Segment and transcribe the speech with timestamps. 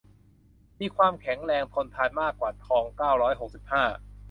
[0.03, 3.83] และมีความแข็งแรง ทนทาน มากกว่าทอง เก้าร้อยหกสิบห้า